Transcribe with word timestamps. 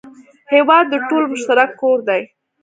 هېواد 0.53 0.85
د 0.89 0.95
ټولو 1.09 1.25
مشترک 1.33 1.69
کور 1.81 1.97
دی. 2.07 2.21